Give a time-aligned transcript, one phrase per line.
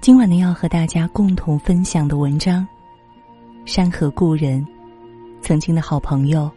[0.00, 2.66] 今晚呢，要和大家共同分享的文章
[3.70, 4.64] 《山河故人》，
[5.42, 6.50] 曾经的好朋友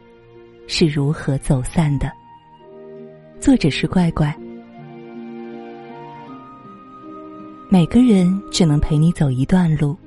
[0.68, 2.10] 是如何走散的？
[3.42, 4.34] 作者是怪怪。
[7.68, 9.98] 每个人只能陪你走一段路，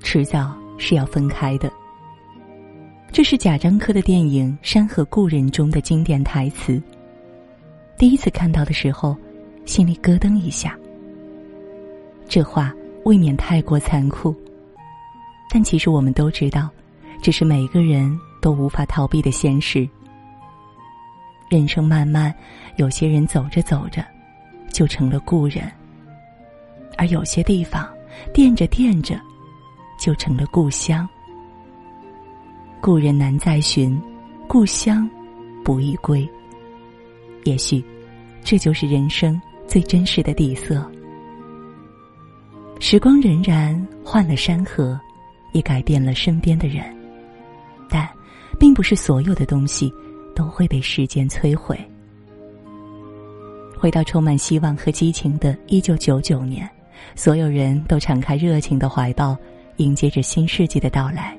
[0.00, 1.72] 迟早是要分开的。
[3.12, 6.82] 这是贾樟柯的电影《山河故人》中的经典台词。
[8.04, 9.16] 第一次看到的时候，
[9.64, 10.78] 心里咯噔一下。
[12.28, 12.70] 这话
[13.06, 14.36] 未免太过残酷，
[15.48, 16.68] 但其实我们都知道，
[17.22, 19.88] 这是每个人都无法逃避的现实。
[21.48, 22.30] 人生漫漫，
[22.76, 24.04] 有些人走着走着，
[24.70, 25.62] 就成了故人；
[26.98, 27.88] 而有些地方，
[28.34, 29.18] 惦着惦着，
[29.98, 31.08] 就成了故乡。
[32.82, 33.98] 故人难再寻，
[34.46, 35.08] 故乡
[35.64, 36.28] 不易归。
[37.44, 37.82] 也许，
[38.44, 40.86] 这就是人生最真实的底色。
[42.78, 45.00] 时光荏苒，换了山河，
[45.52, 46.84] 也改变了身边的人，
[47.88, 48.06] 但，
[48.58, 49.90] 并不是所有的东西
[50.36, 51.78] 都会被时间摧毁。
[53.78, 56.68] 回到充满希望和激情的一九九九年，
[57.16, 59.36] 所有人都敞开热情的怀抱，
[59.76, 61.36] 迎接着新世纪的到来。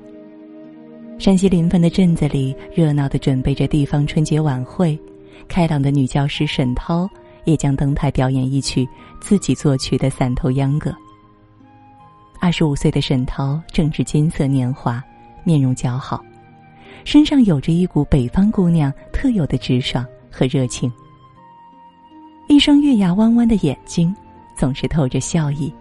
[1.18, 4.98] 山西临汾的镇子里，热闹的准备着地方春节晚会。
[5.48, 7.08] 开朗的女教师沈涛
[7.44, 8.88] 也将登台表演一曲
[9.20, 10.90] 自己作曲的《散头秧歌》。
[12.40, 15.02] 二十五岁的沈涛正值金色年华，
[15.44, 16.22] 面容姣好，
[17.04, 20.92] 身上有着一股北方姑娘特有的直爽和热情。
[22.48, 24.14] 一双月牙弯弯的眼睛，
[24.56, 25.72] 总是透着笑意。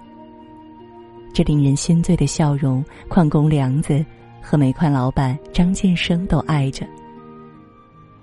[1.33, 4.03] 这令人心醉的笑容，矿工梁子
[4.41, 6.87] 和煤矿老板张建生都爱着。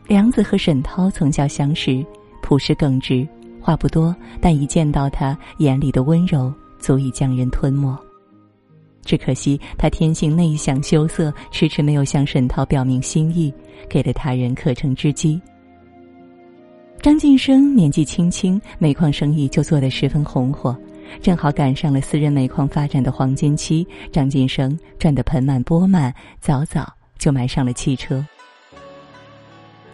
[0.06, 2.05] 梁子和沈涛从小相识，
[2.42, 3.27] 朴实耿直，
[3.61, 7.97] 话不多，但一见到他，眼里的温柔足以将人吞没。
[9.05, 13.53] 只可惜他天性内向羞涩，迟迟没有向沈涛表明心意，
[13.88, 15.41] 给了他人可乘之机。
[17.00, 20.77] 张晋生年纪轻轻，煤矿生意就做得十分红火，
[21.21, 23.87] 正好赶上了私人煤矿发展的黄金期。
[24.12, 28.25] 张晋生赚得盆满钵满，早早就买上了汽车。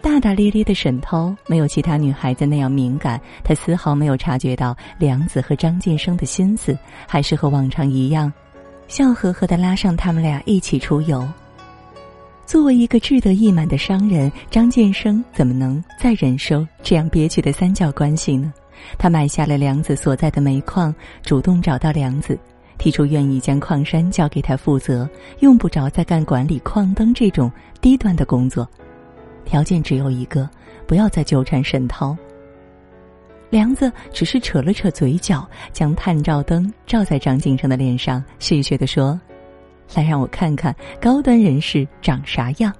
[0.01, 6.77] 大大咧咧的沈涛没有其他女孩子那样敏感，她丝毫没有察觉到梁子和张晋生的心思，
[7.07, 8.31] 还是和往常一样，
[8.87, 11.27] 笑呵呵的拉上他们俩一起出游。
[12.45, 18.51] 作为一个志得意满的商人，张建生怎么能再忍受这样憋屈的三角关系呢？
[18.97, 22.39] 他买下了梁子所在的煤矿，主动找到梁子，
[22.77, 25.07] 提出愿意将矿山交给他负责，
[25.39, 28.67] 用不着再干管理矿灯这种低端的工作。
[29.49, 30.47] 条件只有一个，
[30.85, 32.15] 不要再纠缠沈涛。
[33.49, 39.19] 梁子只是扯了扯嘴角，将探照灯照在张晋生的脸上，戏谑的说
[39.95, 42.71] ：“来让我看看高端人士长啥样。”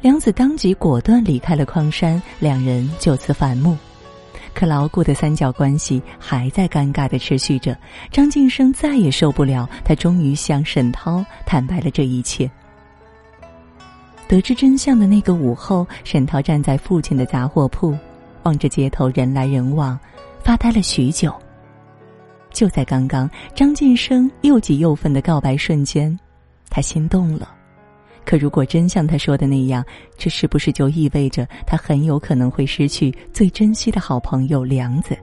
[0.00, 3.76] 梁子当即果断离开了矿山，两人就此反目。
[4.54, 7.76] 可牢固的三角关系还在尴尬的持续着。
[8.12, 12.48] 张晋生再也受不了，他终于向沈涛坦白了这一切。
[14.28, 17.96] 得知真相的那个午后，沈涛站在父亲的杂货铺，
[18.42, 19.98] 望着街头人来人往，
[20.44, 21.34] 发呆了许久。
[22.50, 26.16] 就在刚刚，张晋生又急又愤的告白瞬间，
[26.68, 27.54] 他心动了。
[28.26, 29.82] 可如果真像他说的那样，
[30.18, 35.16] 这是不是就意味着他很有可能会失去最珍惜的好朋友梁子？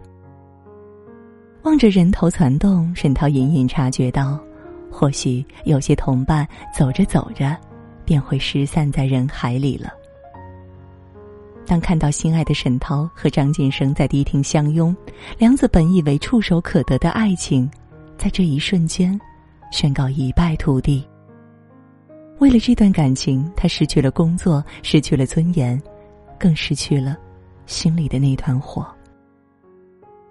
[1.61, 4.39] 望着人头攒动，沈涛隐隐察觉到，
[4.91, 7.55] 或许有些同伴走着走着。
[8.05, 9.91] 便会失散在人海里了。
[11.65, 14.95] 当看到心爱的沈涛和张晋生在迪厅相拥，
[15.37, 17.69] 梁子本以为触手可得的爱情，
[18.17, 19.19] 在这一瞬间
[19.71, 21.03] 宣告一败涂地。
[22.37, 25.81] 为了这段感情，他失去了工作，失去了尊严，
[26.37, 27.17] 更失去了
[27.65, 28.85] 心里的那团火。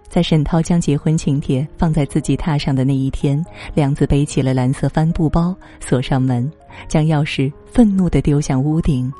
[0.07, 3.43] 在沈涛将结婚请帖放在自己榻上的那一天，
[3.73, 6.49] 梁子背起了蓝色帆布包，锁上门，
[6.87, 9.11] 将钥匙愤怒的丢向屋顶，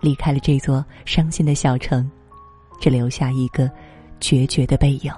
[0.00, 2.08] 离开了这座伤心的小城，
[2.80, 3.68] 只留下一个
[4.20, 5.12] 决绝的背影。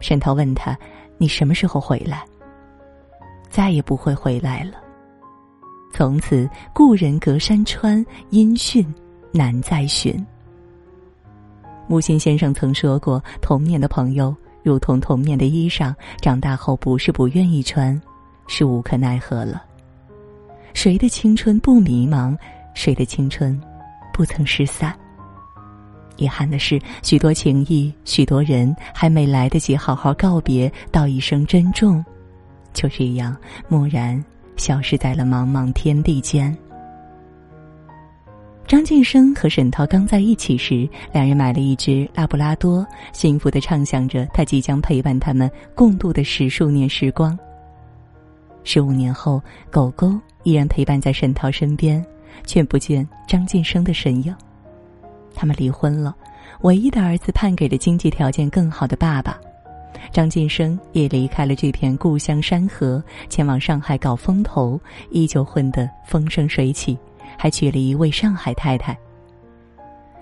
[0.00, 0.78] 沈涛问他
[1.18, 2.24] ：“你什么时候回来？”
[3.50, 4.74] 再也不会回来了。
[5.92, 8.86] 从此，故人隔山川，音讯
[9.32, 10.24] 难再寻。
[11.88, 17.98] 木心先生曾说过：“童年的朋友如同童年的衣裳，长大后不是不愿意穿，
[18.46, 19.62] 是无可奈何了。
[20.74, 22.36] 谁的青春不迷茫？
[22.74, 23.58] 谁的青春
[24.12, 24.94] 不曾失散？
[26.18, 32.04] 遗憾的是，许多情谊，许多人还没来得及好好告别，道一声珍重，
[32.74, 33.34] 就这样
[33.70, 34.22] 蓦然
[34.56, 36.54] 消失在了茫茫天地间。
[38.68, 47.36] 张晋生和沈涛刚在一起时，两人买了一只拉布拉多，幸福的畅想着他即将陪伴他们共度的十数年时光。
[48.64, 50.12] 十五年后，狗狗
[50.42, 52.04] 依然陪伴在沈涛身边，
[52.44, 54.36] 却不见张晋生的身影。
[55.34, 56.14] 他们离婚了，
[56.60, 59.40] 唯一的儿子判给了经济条件更好的爸爸，
[60.12, 64.78] 张晋生也离开了这片故乡山河，前往上海搞风投，
[65.10, 66.98] 依旧混得风生水起，
[67.38, 68.94] 还娶了一位上海太太。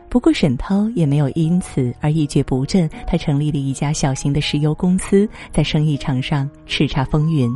[0.08, 7.52] 不过沈涛也没有因此而一蹶不振，他成立了一家小型的石油公司，在生意场上叱咤风云。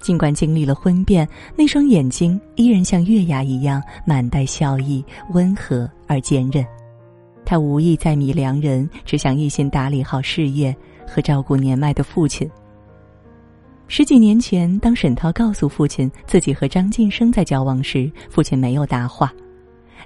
[0.00, 6.64] 尽管经历了婚变，那双眼睛依然像月牙一样满带笑意，温和而坚韧。
[7.44, 10.74] 他无意再觅良人，只想一心打理好事业
[11.06, 12.48] 和照顾年迈的父亲。
[13.90, 19.32] 十几年前，当沈涛告诉父亲自己和张晋生在交往时，父亲没有答话。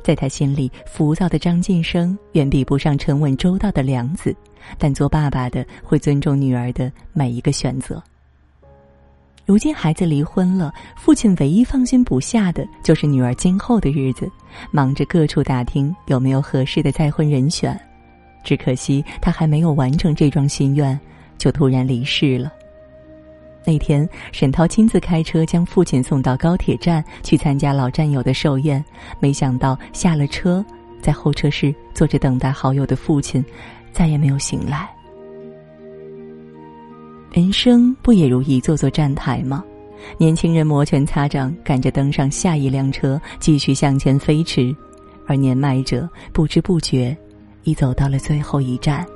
[0.05, 4.35] 在他心里，浮躁的张晋生远比不上沉稳周到的梁子，
[4.79, 8.01] 但做爸爸的会尊重女儿的每一个选择。
[9.45, 14.31] 如今孩子离婚了，父亲唯一放心不下的就是女儿今后的日子，
[14.71, 17.79] 忙着各处打听有没有合适的再婚人选。
[18.45, 20.99] 只可惜他还没有完成这桩心愿，
[21.37, 22.53] 就突然离世了。
[23.65, 28.85] 那天，沈涛亲自开车将父亲送到高铁站去参加老战友的寿宴，
[29.21, 30.65] 没想到下了车，
[31.01, 33.45] 在候车室坐着等待好友的父亲，
[33.93, 34.91] 再也没有醒来。
[37.31, 39.65] 人生不也如一座座站台吗？
[40.19, 44.75] 年轻人摩拳擦掌，赶着登上下一辆车，继续向前飞驰；
[45.27, 47.17] 而年迈者不知不觉，
[47.63, 49.07] 已走到了最后一站。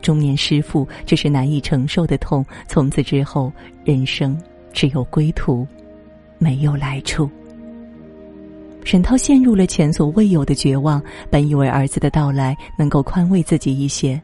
[0.00, 2.44] 中年失父，这是难以承受的痛。
[2.66, 3.52] 从此之后，
[3.84, 4.38] 人生
[4.72, 5.66] 只有归途，
[6.38, 7.28] 没有来处。
[8.84, 14.20] 沈涛陷入了前所未有的绝望，本以为儿子的到来能够宽慰自己一些。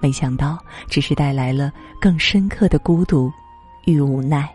[0.00, 3.30] 没想到，只是带来了更深刻的孤独
[3.84, 4.48] 与无奈。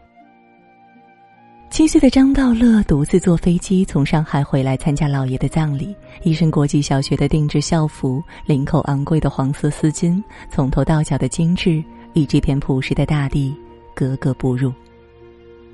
[1.69, 11.83] 七岁的张道乐独自坐飞机从上海回来参加姥爷的葬礼，一身国际小学的定制校服，领口昂贵的黄色丝巾，从头到脚的精致
[12.13, 13.55] 与这片朴实的大地
[13.93, 14.73] 格格不入。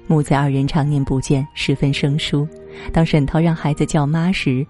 [0.06, 2.46] 母子二人常年不见，十分生疏。
[2.92, 4.66] 当沈涛让孩子叫妈时，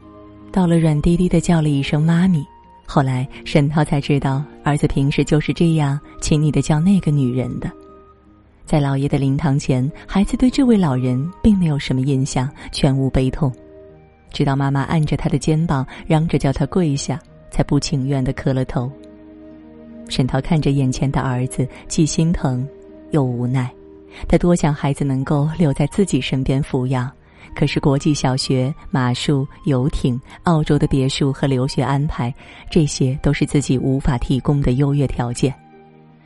[0.52, 2.46] 道乐软滴滴的叫了一声“妈咪”。
[2.86, 7.72] 后来，沈涛才知道，儿子平时就是这样亲昵的叫那个女人的。
[8.66, 13.52] 在老爷的灵堂前，孩子对这位老人并没有什么印象，全无悲痛。
[14.32, 17.20] 直到妈妈按着他的肩膀，嚷着叫他跪下，
[17.52, 18.92] 才不情愿的磕了头。
[20.10, 22.68] 沈涛看着眼前的儿子，既心疼，
[23.12, 23.72] 又无奈。
[24.28, 27.12] 他多想孩子能够留在自己身边抚养。
[27.56, 32.34] 可是，国际小学、马术、游艇、澳洲的别墅和留学安排，
[32.72, 35.54] 这些都是自己无法提供的优越条件。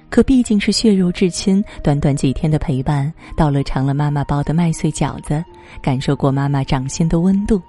[0.10, 5.44] 可毕竟是血肉至亲，短短几天的陪伴，到了尝了妈妈包的麦穗饺子，
[5.82, 7.62] 感受过妈妈掌心的温度。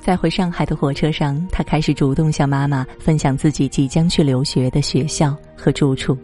[0.00, 6.16] 在回上海的火车上，他开始主动向妈妈分享自己即将去留学的学校和住处。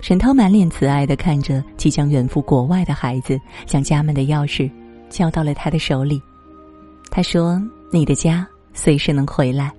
[0.00, 4.70] 沈涛满脸慈爱的看着即将远赴国外的孩子，将家门的钥匙。
[5.08, 6.22] 交到了他的手里，
[7.10, 7.60] 他说
[7.90, 9.72] ：“你的家随时能回来。”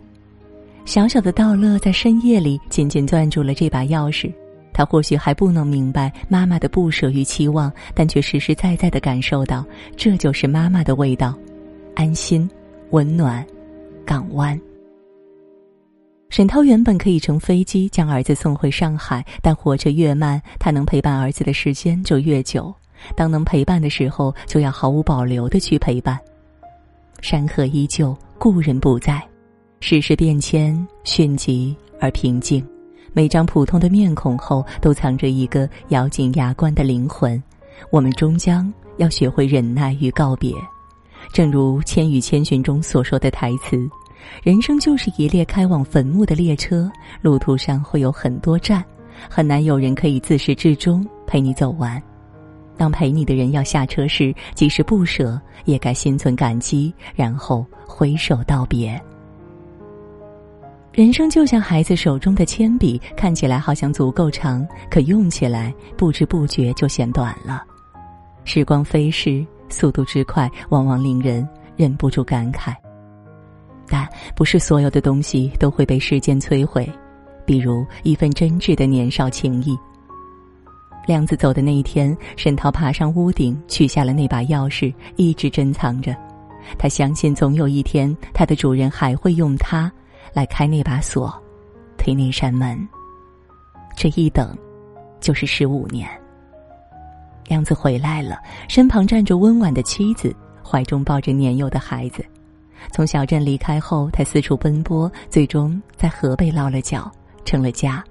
[0.85, 4.31] 小小的道乐在深夜里紧紧攥住了这把钥匙。
[4.73, 9.65] 他或许还不能明白妈妈的不舍与期望，但却实实在在的感受到，
[9.97, 11.37] 这就是妈妈的味道：
[11.93, 12.49] 安心、
[12.91, 13.45] 温暖、
[14.05, 14.59] 港湾。
[16.29, 22.73] 沈涛原本可以乘飞机将儿子送回上海，但火车越慢，他能陪伴儿子的时间就越久。
[23.15, 26.17] 当能陪伴的时候，就要毫无保留的去陪伴。
[27.19, 29.21] 山河依旧，故人不在，
[29.83, 32.63] 世事变迁，迅疾而平静。
[33.13, 37.41] 每张普通的面孔后，都藏着一个咬紧牙关的灵魂。
[37.89, 40.53] 我们终将要学会忍耐与告别。
[41.33, 43.89] 正如《千与千寻》中所说的台词
[44.43, 48.85] ：“人生就是一列开往坟墓的列车，路途上会有很多站，
[49.27, 52.01] 很难有人可以自始至终陪你走完。”
[52.77, 59.01] 当陪你的人要下车时，即使不舍，也该心存感激，然后挥手道别。
[60.93, 67.63] 人生就像孩子手中的铅笔，看起来好像足够长，可用起来不知不觉就显短了。
[68.43, 72.75] 时光飞逝，速度之快，往往令人忍不住感慨。
[73.87, 74.05] 但
[74.35, 76.89] 不是所有的东西都会被时间摧毁，
[77.45, 79.77] 比如一份真挚的年少情谊。
[81.07, 86.13] 亮子走的那一天，沈涛爬上屋顶，取下了那把钥匙，一直珍藏着。
[86.77, 89.91] 他相信，总有一天，他的主人还会用它
[90.33, 91.33] 来开那把锁，
[91.97, 92.87] 推那扇门。
[93.95, 94.57] 这一等，
[95.19, 96.09] 就是十五年。
[97.47, 100.33] 梁子回来了，身旁站着温婉的妻子，
[100.63, 102.23] 怀中抱着年幼的孩子。
[102.91, 107.11] 从小镇离开后，他四处奔波，最终在河北落了脚，
[107.43, 108.03] 成了家。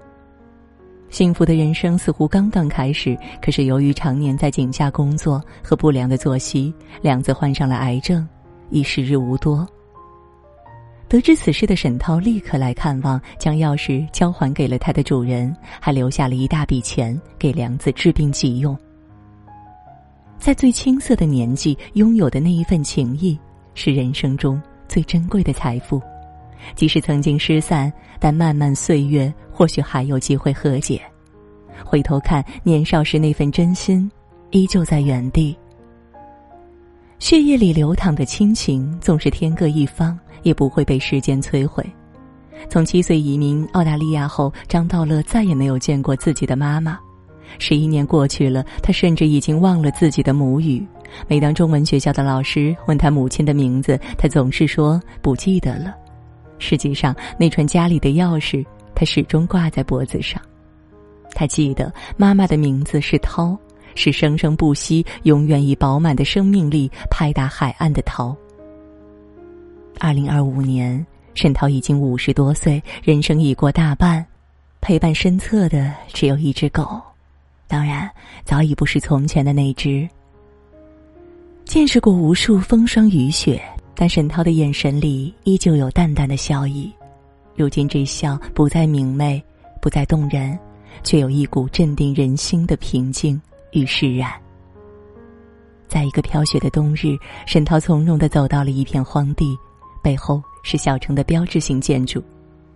[1.09, 8.29] 幸福的人生似乎刚刚开始，可是由于常年在井下工作和不良的作息，梁子患上了癌症，
[8.69, 9.67] 已时日无多。
[11.11, 18.79] 得知此事的沈涛立刻来看望，将钥匙交还给了他的主人，还留下了一大笔钱给梁子治病急用。
[20.39, 23.37] 在最青涩的年纪拥有的那一份情谊，
[23.75, 26.01] 是人生中最珍贵的财富。
[26.77, 31.03] 即使曾经失散，但漫漫岁月，或许还有机会和解。
[31.85, 34.09] 回头看年少时那份真心，
[34.53, 35.57] 依旧在原地。
[37.19, 41.85] 血液里流淌的亲情，纵是天各一方，也不会被时间摧毁。
[42.69, 46.99] 从七岁移民澳大利亚后，张道乐再也没有见过自己的妈妈。
[47.59, 50.87] 十一年过去了，他甚至已经忘了自己的母语。
[51.27, 55.95] 每当中文学校的老师问他母亲的名字，他总是说不记得了。
[56.59, 60.41] 实际上，那串家里的钥匙，他始终挂在脖子上。
[61.33, 63.59] 他记得妈妈的名字是涛，
[63.95, 68.37] 是生生不息、永远以饱满的生命力拍打海岸的涛。
[70.01, 74.27] 二零二五年，沈涛已经五十多岁，人生已过大半，
[74.81, 77.01] 陪伴身侧的只有一只狗，
[77.69, 78.11] 当然，
[78.43, 80.09] 早已不是从前的那只。
[81.67, 83.63] 见识过无数风霜雨雪。
[83.93, 86.91] 但沈涛的眼神里依旧有淡淡的笑意，
[87.55, 89.43] 如今这笑不再明媚，
[89.79, 90.59] 不再动人，
[91.03, 93.39] 却有一股镇定人心的平静
[93.73, 94.33] 与释然。
[95.87, 97.15] 在一个飘雪的冬日，
[97.45, 99.55] 沈涛从容的走到了一片荒地，
[100.03, 102.23] 背后是小城的标志性建筑，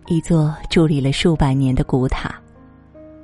[0.07, 2.33] 一座伫立了数百年的古塔。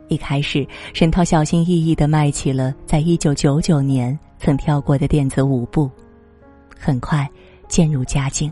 [0.07, 5.89] 一开始，沈涛小心翼翼的迈起了在一九九九年曾跳过的电子舞步，
[6.77, 7.29] 很快。
[7.67, 8.51] 渐入佳境，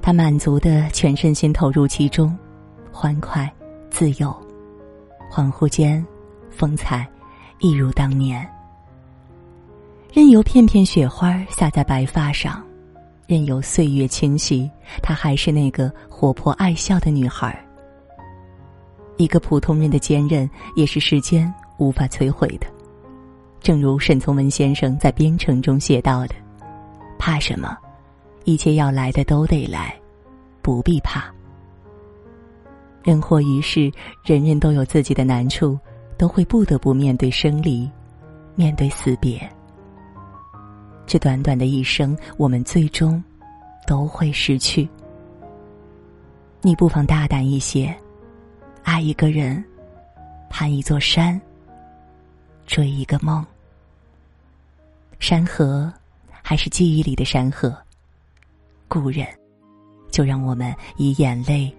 [0.00, 2.38] 他满足的全身心投入其中，
[2.92, 3.52] 欢快
[3.90, 4.32] 自由，
[5.28, 6.06] 恍惚间，
[6.48, 7.04] 风采
[7.58, 8.48] 一如当年。
[10.12, 12.64] 任由片片雪花洒在白发上，
[13.30, 14.68] 任由岁月侵袭，
[15.00, 17.56] 她还是那个活泼爱笑的女孩。
[19.18, 22.66] 一个普通人的坚韧，也是时间无法摧毁的。
[23.60, 26.34] 正如沈从文先生在《边城》中写到的
[27.20, 27.78] ：“怕什么？”
[28.42, 29.94] 一切要来的都得来，
[30.60, 31.32] 不必怕。
[33.04, 33.92] 人活于世，
[34.24, 35.78] 人人都有自己的难处，
[36.18, 37.88] 都会不得不面对生离，
[38.56, 39.40] 面对死别。
[41.10, 43.20] 这短短的一生，我们最终
[43.84, 44.88] 都会失去。
[46.62, 47.92] 你不妨大胆一些，
[48.84, 49.64] 爱一个人，
[50.48, 51.40] 攀一座山，
[52.64, 53.44] 追一个梦。
[55.18, 55.92] 山河，
[56.42, 57.76] 还是记忆里的山河。
[58.86, 59.26] 故人，
[60.12, 61.76] 就让我们以眼泪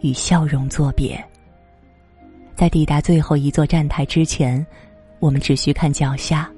[0.00, 1.24] 与笑容作别。
[2.56, 4.66] 在抵达最后一座站台之前，
[5.20, 6.50] 我们只需看脚下，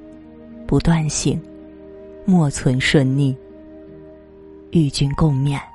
[0.67, 1.39] 不断行，
[2.25, 3.37] 莫存顺逆。
[4.71, 5.74] 与君共勉。